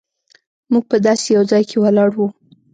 [0.71, 2.27] موږ په داسې یو ځای کې ولاړ وو.